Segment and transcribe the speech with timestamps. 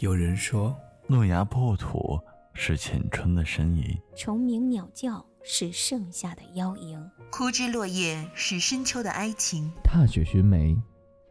[0.00, 0.74] 有人说，
[1.06, 2.18] 诺亚破土
[2.54, 3.84] 是浅春的呻吟，
[4.16, 6.98] 虫鸣鸟叫是盛夏的邀迎，
[7.30, 10.74] 枯枝落叶是深秋的哀情，踏雪寻梅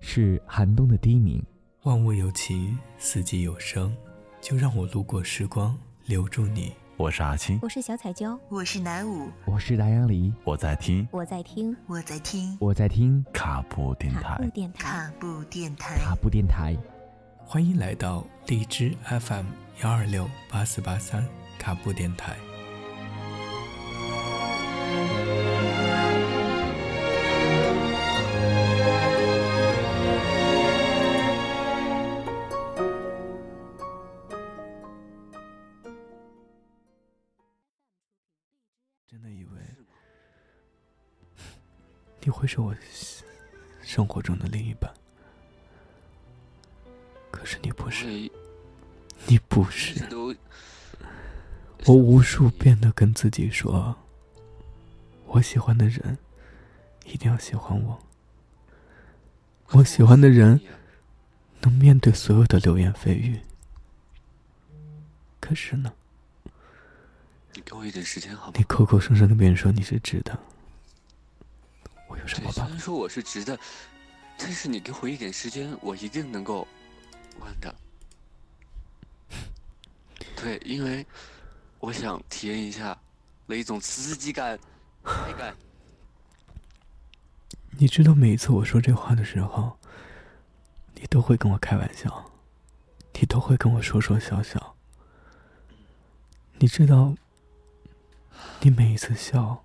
[0.00, 1.40] 是寒冬的低鸣。
[1.84, 3.96] 万物有情，四季有声，
[4.40, 6.72] 就让我路过时光，留住你。
[6.96, 16.76] 我是阿青，我是小彩椒，我是南舞，我是达杨梨，我在听，我在听，我在听，我在听卡布电台，卡布电台，卡布电台，卡布电台。
[17.48, 19.46] 欢迎来到荔枝 FM
[19.80, 21.24] 幺二六八四八三
[21.60, 22.36] 卡布电台。
[39.06, 39.60] 真的以为
[42.22, 42.74] 你会是我
[43.82, 45.05] 生活中的另一半。
[47.46, 48.06] 可是你不是，
[49.26, 50.04] 你不是。
[51.84, 53.94] 我无数遍的跟自己说，
[55.26, 56.18] 我喜欢的人
[57.04, 58.02] 一定要喜欢我。
[59.68, 60.60] 我喜欢的人
[61.60, 63.38] 能面对所有的流言蜚语。
[65.38, 65.92] 可是呢？
[67.54, 68.54] 你给我一点时间好吗？
[68.56, 70.36] 你口口声声跟别人说你是直的，
[72.08, 72.62] 我有什么办法？
[72.64, 73.56] 虽然说我是直的，
[74.36, 76.66] 但是你给我一点时间，我一定能够。
[77.40, 77.74] 弯的，
[80.36, 81.06] 对，因为
[81.78, 82.98] 我想体验一下
[83.46, 84.58] 那一种刺激感、
[85.02, 85.56] 快感。
[87.78, 89.78] 你知道，每一次我说这话的时候，
[90.94, 92.30] 你都会跟我开玩笑，
[93.14, 94.76] 你都会跟我说说笑笑。
[96.58, 97.14] 你知道，
[98.60, 99.62] 你每一次笑，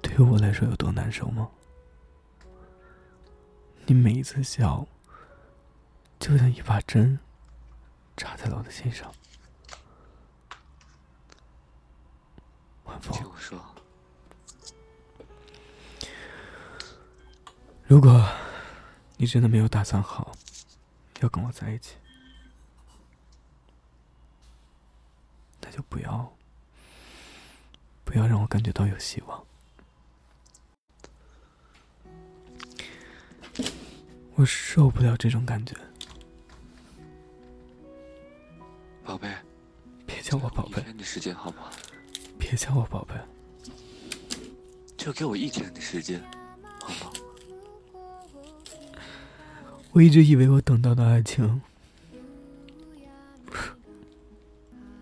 [0.00, 1.48] 对于我来说有多难受吗？
[3.86, 4.86] 你每一次笑。
[6.18, 7.18] 就像一把针
[8.16, 9.10] 插在了我的心上。
[12.84, 13.58] 晚风，听我说，
[17.84, 18.28] 如果
[19.16, 20.36] 你真的没有打算好
[21.20, 21.96] 要跟我在一起，
[25.60, 26.36] 那就不要
[28.04, 29.46] 不要让我感觉到有希望。
[34.34, 35.74] 我受不了这种感觉。
[40.38, 40.80] 叫我宝贝。
[40.80, 41.56] 一天的时间好吗？
[42.38, 43.14] 别叫我宝贝。
[44.96, 46.22] 就给我一天的时间，
[46.80, 47.12] 好吗？
[49.90, 51.60] 我一直以为我等到的爱情，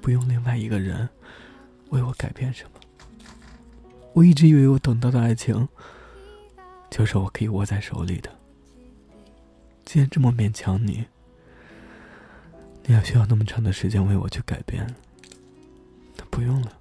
[0.00, 1.06] 不用另外一个人
[1.90, 2.70] 为我改变什么。
[4.14, 5.68] 我一直以为我等到的爱情，
[6.90, 8.34] 就是我可以握在手里的。
[9.84, 11.04] 既然这么勉强你。
[12.88, 14.94] 你要需要那么长的时间为我去改变，那
[16.36, 16.72] 不用了。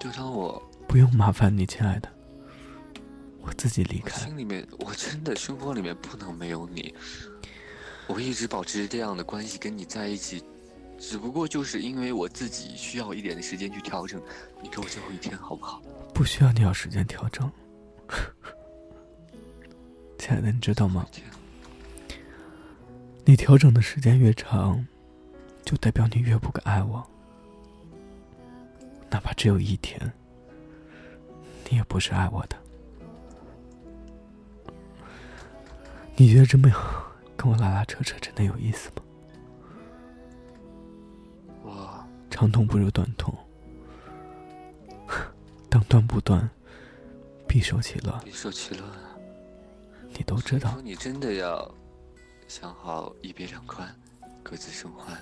[0.00, 2.08] 就当我不用麻烦你，亲爱的，
[3.40, 4.18] 我自己离开。
[4.18, 6.92] 心里面，我真的生活里面不能没有你。
[8.08, 10.42] 我一直保持这样的关系跟你在一起，
[10.98, 14.20] 只不过就是因为我自己需要一点的时间去调整。
[14.60, 15.80] 你给我最后一天好不好？
[16.12, 17.48] 不需要你要时间调整，
[20.18, 21.06] 亲爱的，你知道吗？
[23.24, 24.84] 你调整的时间越长，
[25.64, 27.08] 就代表你越不敢爱我。
[29.10, 30.00] 哪怕只有一天，
[31.68, 32.56] 你也不是爱我的。
[36.16, 36.70] 你觉得这么
[37.36, 39.02] 跟我拉拉扯扯真的有意思吗？
[41.62, 43.34] 我长痛不如短痛，
[45.68, 46.48] 当断不断，
[47.48, 48.18] 必受其乱。
[48.24, 48.88] 必受其乱。
[50.12, 50.76] 你都知道。
[50.82, 51.74] 你真的要？
[52.48, 53.88] 想好一别两宽，
[54.42, 55.16] 各自生欢。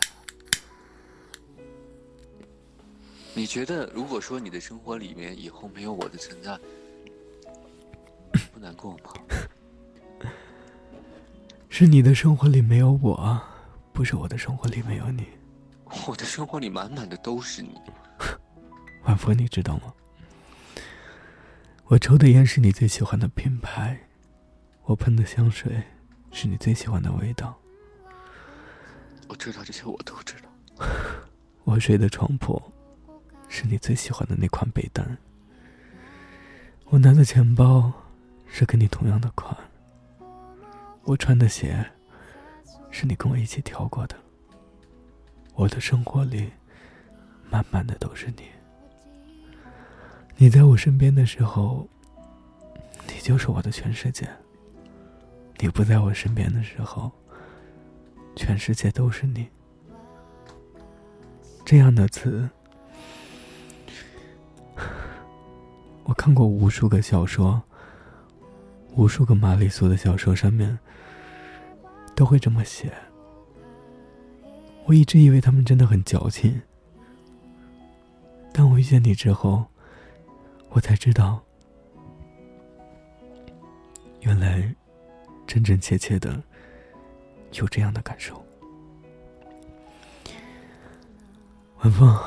[3.35, 6.59] 你觉得，如果说你的生活里面以后没有我的存在，
[8.53, 9.13] 不难过吗？
[11.69, 13.41] 是你的生活里没有我，
[13.93, 15.27] 不是我的生活里没有你。
[16.07, 17.81] 我的生活里满满的都是你。
[19.05, 19.95] 晚风，你知道吗？
[21.87, 23.99] 我抽的烟是你最喜欢的品牌，
[24.85, 25.83] 我喷的香水。
[26.31, 27.59] 是你最喜欢的味道。
[29.29, 30.87] 我知道这些，我都知道。
[31.65, 32.61] 我睡的床铺，
[33.49, 35.17] 是你最喜欢的那款被单。
[36.87, 37.93] 我拿的钱包，
[38.47, 39.57] 是跟你同样的款。
[41.05, 41.85] 我穿的鞋，
[42.91, 44.17] 是你跟我一起挑过的。
[45.55, 46.51] 我的生活里，
[47.51, 48.43] 满满的都是你。
[50.37, 51.89] 你在我身边的时候，
[53.07, 54.29] 你就是我的全世界。
[55.59, 57.11] 你不在我身边的时候，
[58.37, 59.49] 全世界都是你。
[61.65, 62.49] 这样的词，
[66.09, 67.63] 我看过无数个小说，
[68.97, 70.79] 无数个玛丽苏的小说，上面
[72.15, 72.91] 都会这么写。
[74.87, 76.63] 我一直以为他们真的很矫情，
[78.55, 79.67] 但我遇见你之后，
[80.71, 81.43] 我才知道，
[84.23, 84.75] 原来
[85.47, 86.43] 真真切切的
[87.53, 88.43] 有这样的感受。
[91.81, 92.19] 晚风，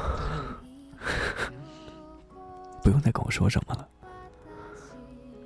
[2.84, 3.88] 不用再跟我说什么了，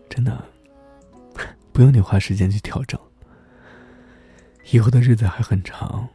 [0.10, 0.44] 真的，
[1.74, 3.00] 不用你花时间去调整。
[4.72, 6.08] 以后的日子还很长。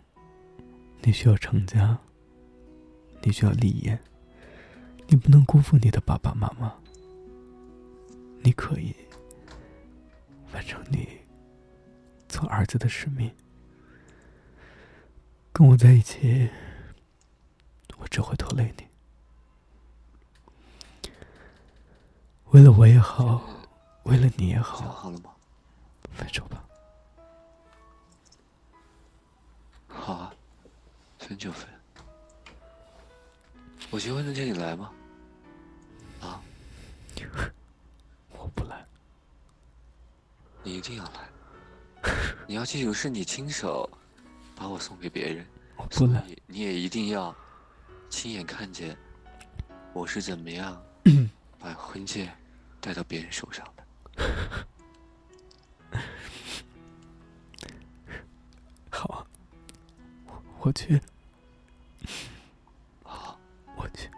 [1.03, 1.97] 你需要成家，
[3.23, 3.99] 你需要立业，
[5.09, 6.75] 你不能辜负你的爸爸妈妈。
[8.43, 8.95] 你可以
[10.53, 11.09] 完成你
[12.29, 13.31] 做儿子的使命。
[15.53, 16.51] 跟我在一起，
[17.97, 18.90] 我只会拖累你。
[22.61, 23.41] 为了我也好，
[24.03, 25.31] 为了你也想好，好了吗？
[26.13, 26.63] 分手吧。
[29.89, 30.33] 好啊，
[31.19, 31.67] 分就分。
[33.89, 34.93] 我结婚那天你来吗？
[36.21, 36.43] 啊，
[38.37, 38.85] 我不来，
[40.63, 42.13] 你一定要来。
[42.47, 43.89] 你要记住，是你亲手
[44.55, 45.47] 把我送给别人，
[45.91, 46.23] 所我不来。
[46.29, 47.35] 以你也一定要
[48.11, 48.95] 亲眼看见
[49.95, 50.79] 我是怎么样
[51.59, 52.31] 把婚戒
[52.81, 53.85] 戴到别人手上的。
[58.91, 59.27] 好啊，
[60.27, 61.01] 我我去，
[63.05, 63.39] 好，
[63.77, 64.11] 我去。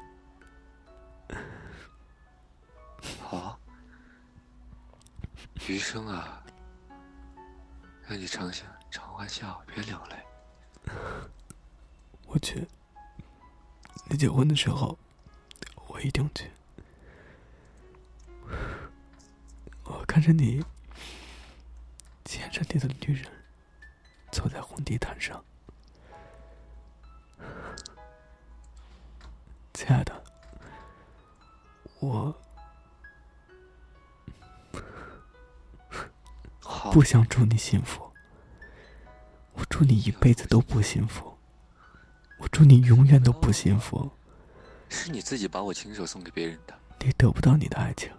[3.21, 3.59] 好啊，
[5.69, 6.43] 余生啊，
[8.07, 10.17] 让你常想常欢笑，别流泪。
[12.27, 12.67] 我去。
[14.09, 14.99] 你结婚的时候，
[15.87, 16.51] 我一定去。
[20.13, 20.63] 看着你
[22.27, 23.25] 牵着你的女人
[24.31, 25.43] 走在红地毯上，
[29.73, 30.23] 亲爱的，
[32.01, 32.39] 我，
[36.93, 38.13] 不想祝你幸福，
[39.55, 41.39] 我祝你一辈子都不幸福，
[42.37, 44.13] 我祝你永远都不幸福。
[44.91, 48.13] 是你自己把我亲手送给别人的，你得不到你的爱情，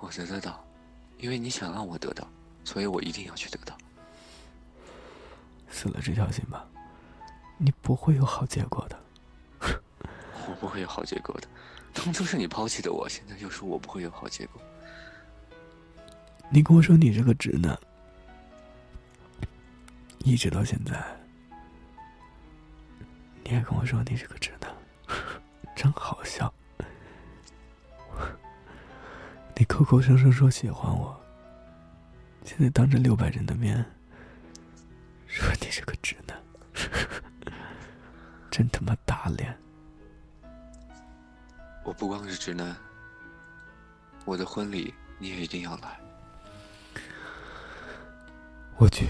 [0.00, 0.64] 我得得到，
[1.18, 2.26] 因为你想让我得到，
[2.64, 3.76] 所以我一定要去得到。
[5.70, 6.66] 死了这条心吧，
[7.58, 8.98] 你不会有好结果的。
[10.48, 11.48] 我不会有好结果的。
[11.92, 14.62] 当初是你抛弃的我，现在又说我不会有好结果。
[16.50, 17.76] 你跟我说你是个直男，
[20.18, 21.04] 一直到现在，
[23.42, 24.72] 你还跟我说你是个直男，
[25.74, 26.15] 真好
[29.58, 31.18] 你口口声声说喜欢我，
[32.44, 33.82] 现在当着六百人的面
[35.26, 36.38] 说你是个直男，
[38.52, 39.58] 真他妈打脸！
[41.84, 42.76] 我不光是直男，
[44.26, 45.98] 我的婚礼你也一定要来。
[48.76, 49.06] 我去，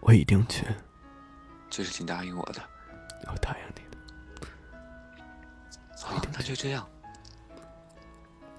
[0.00, 0.66] 我一定去，
[1.70, 2.60] 这是请答应我的。
[3.26, 3.96] 我答应你的。
[6.02, 6.86] 好，那就这样，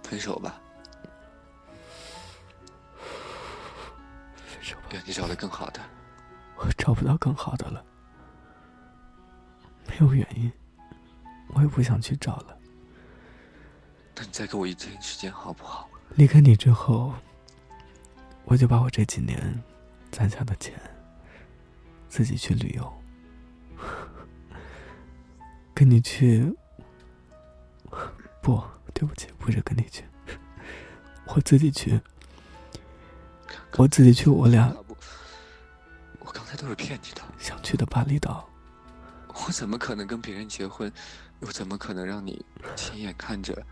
[0.10, 0.60] 分手吧，
[4.48, 5.80] 分手吧，愿你找到更好的。
[6.58, 7.86] 我找不到更好的了，
[9.88, 10.52] 没有原因，
[11.50, 12.58] 我也不想去找了。
[14.16, 15.88] 那你再给我一天时间好不好？
[16.16, 17.14] 离开你之后，
[18.46, 19.64] 我就把我这几年
[20.10, 20.74] 攒下的钱
[22.08, 23.04] 自己去旅游，
[25.76, 26.52] 跟你去。
[28.42, 28.64] 不，
[29.00, 30.04] 对不起，不是跟你去，
[31.28, 31.98] 我自己去，
[33.78, 34.76] 我自己去，我俩，
[36.20, 37.22] 我刚才都是骗你的。
[37.38, 38.46] 想去的巴厘岛。
[39.30, 40.92] 我怎么可能跟别人结婚？
[41.40, 43.66] 又怎么可能让你亲眼看着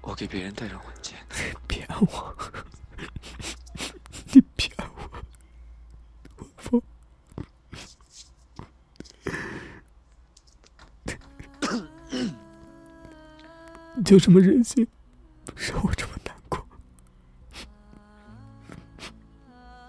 [0.00, 1.16] 我给别人戴上婚戒？
[1.66, 2.32] 骗我！
[4.32, 5.10] 你骗我！
[6.36, 6.80] 我疯！
[14.02, 14.84] 你就这么任性，
[15.54, 16.66] 让我这么难过。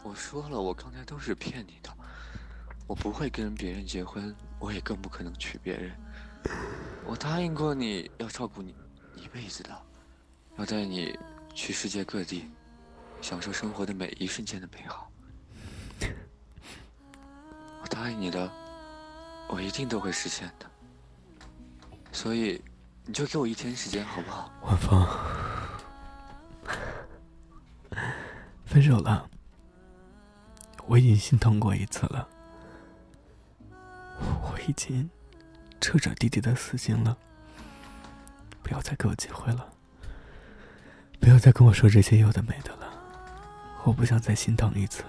[0.04, 1.90] 我说了，我刚才都是骗你的。
[2.86, 5.92] 我不会跟别人结婚，我也更不可能娶别人。
[7.08, 8.76] 我答应过你要照顾你
[9.16, 9.76] 一辈子的，
[10.58, 11.18] 要带你
[11.56, 12.52] 去世界各地，
[13.20, 15.12] 享受生活的每一瞬间的美好。
[17.82, 18.48] 我答应你的，
[19.50, 20.70] 我一定都会实现的。
[22.12, 22.62] 所以，
[23.06, 24.50] 你就给我一天时间，好不好？
[24.62, 25.08] 晚风，
[28.66, 29.30] 分手了，
[30.86, 32.28] 我已经心疼过一次了，
[34.20, 35.10] 我已经
[35.82, 37.18] 彻彻底底的死心了。
[38.62, 39.68] 不要再给我机会了，
[41.20, 42.88] 不要再跟我说这些有的没的了，
[43.84, 45.04] 我不想再心疼一次。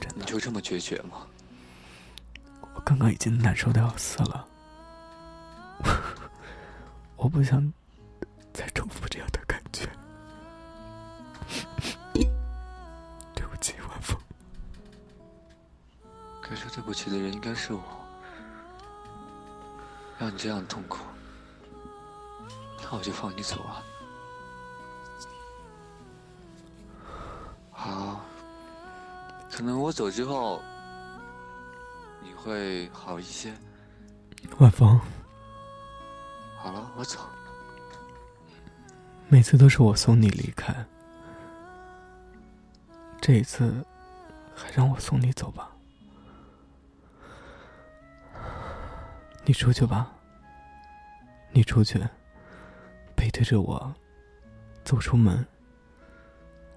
[0.00, 1.26] 真的，你就这么决绝吗？
[2.74, 4.48] 我刚刚已经难受的要死了，
[7.24, 7.72] 我不想
[8.52, 9.88] 再重复这样的感觉。
[13.34, 14.14] 对不起，晚风。
[16.42, 17.82] 该说对不起的人应该是我，
[20.18, 20.98] 让你这样痛苦，
[22.82, 23.82] 那我就放你走啊。
[27.70, 28.20] 好，
[29.50, 30.60] 可能我走之后，
[32.22, 33.54] 你会好一些。
[34.58, 35.00] 晚风，
[36.64, 37.18] 好了，我走。
[39.28, 40.74] 每次都是我送你离开，
[43.20, 43.84] 这一次
[44.54, 45.70] 还让我送你走吧。
[49.44, 50.10] 你出去吧，
[51.52, 52.02] 你出去，
[53.14, 53.94] 背对着我，
[54.84, 55.46] 走出门。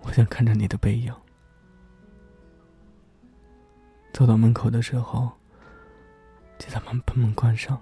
[0.02, 1.16] 我想看着你的背影。
[4.12, 5.32] 走到门口的时候，
[6.60, 7.82] 记得把门关上。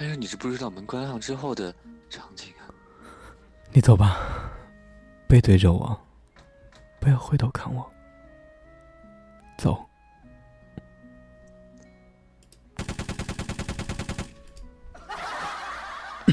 [0.00, 1.74] 但是你是不知道门关上之后的
[2.08, 2.70] 场景啊。
[3.72, 4.16] 你走吧，
[5.26, 6.00] 背对着我，
[7.00, 7.84] 不要回头看我。
[9.56, 9.84] 走。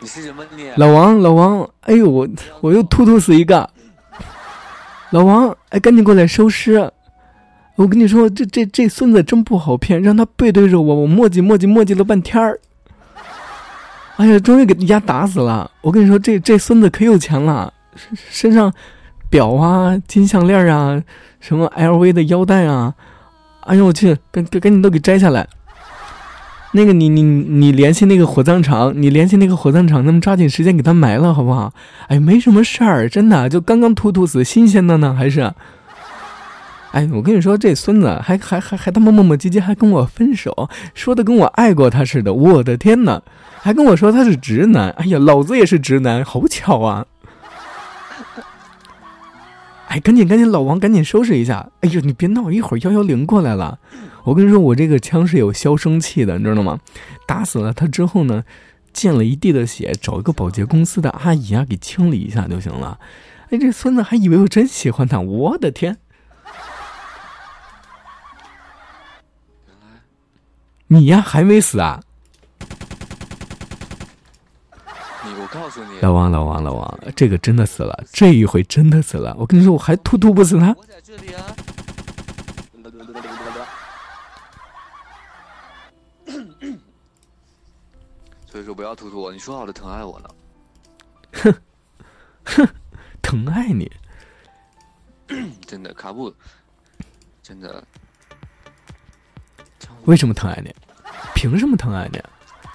[0.00, 0.68] 你是什么你？
[0.76, 2.28] 老王，老王，哎呦，我
[2.60, 3.70] 我又突突死一个。
[5.10, 6.92] 老王，哎，赶紧过来收尸！
[7.76, 12.58] 我跟你说，这这这孙子真不好骗，让他背对着我，我磨叽磨叽磨叽了半天儿。
[14.16, 15.70] 哎呀，终于给丫打死了！
[15.82, 17.72] 我跟你说，这这孙子可有钱了，
[18.30, 18.72] 身上
[19.28, 21.02] 表啊、金项链啊、
[21.38, 22.94] 什么 LV 的腰带啊，
[23.60, 25.46] 哎呦我去，赶赶赶紧都给摘下来！
[26.72, 31.72] 那个你你你联系那个火葬场，你联系那个火葬场，他们抓紧时间给他埋了，好不好？
[32.08, 35.52] 哎，没什么事儿，真的，就刚刚突突死，新鲜的呢，还是。
[36.92, 42.32] 哎，我跟你说，这孙子还还还还他妈磨磨唧唧，还跟我分手，说的跟我爱过他似的。
[42.32, 43.22] 我的天哪，
[43.66, 44.90] 还跟我说他是直男。
[44.90, 47.04] 哎呀，老子也是直男，好巧啊！
[49.90, 51.68] 哎，赶紧赶紧，老王赶紧收拾一下。
[51.80, 53.80] 哎呦，你别闹，一会儿幺幺零过来了。
[54.22, 56.78] 我跟你说，我这个枪是有消声器的，你知道吗？
[57.26, 58.44] 打死了他之后呢，
[58.92, 63.00] 溅了一地的血，找一个保洁公司的阿姨啊，给清理一下就行了。
[63.50, 65.98] 哎，这孙子还以为我真喜欢他，我的天！
[70.86, 72.00] 你呀，还没死啊？
[75.24, 75.45] 你，我告诉你，
[76.00, 79.34] 老王，老王，老王，这个真的死了，这一回真的死了。
[79.38, 80.74] 我跟你说，我还突突不死他。
[80.78, 81.56] 我在这里啊。
[88.46, 90.28] 所以说不要突突我，你说好的疼爱我呢？
[91.32, 91.54] 哼，
[92.44, 92.68] 哼，
[93.22, 93.90] 疼爱你，
[95.66, 96.34] 真的卡布，
[97.42, 97.82] 真的。
[100.04, 100.74] 为什么疼爱你？
[101.34, 102.22] 凭什么疼爱你？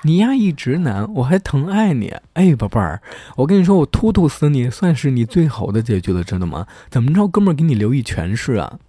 [0.03, 2.15] 你呀一直男，我还疼爱你。
[2.33, 3.01] 哎，宝贝儿，
[3.35, 6.65] 我跟你说，我突突死你，算是你最好的结局了，知道吗？
[6.89, 8.79] 怎么着，哥们儿给你留一全是啊？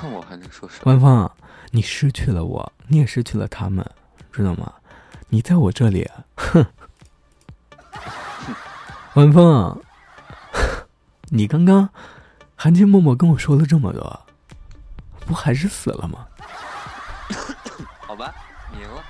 [0.00, 0.80] 那我还能说什么？
[0.84, 1.30] 官方，
[1.72, 3.84] 你失去了我，你也失去了他们，
[4.30, 4.72] 知道吗？
[5.28, 6.64] 你在我这里， 哼。
[9.14, 9.82] 晚风，
[11.30, 11.88] 你刚刚
[12.54, 14.20] 含情脉脉跟我说了这么多。
[15.26, 16.24] 不还是死了吗？
[18.72, 19.02] 牛，